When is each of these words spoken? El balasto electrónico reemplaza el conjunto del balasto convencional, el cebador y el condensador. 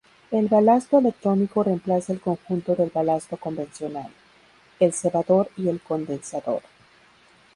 El 0.31 0.47
balasto 0.47 0.97
electrónico 0.97 1.61
reemplaza 1.61 2.11
el 2.11 2.21
conjunto 2.21 2.73
del 2.73 2.89
balasto 2.89 3.37
convencional, 3.37 4.09
el 4.79 4.93
cebador 4.93 5.51
y 5.57 5.67
el 5.69 5.79
condensador. 5.79 6.63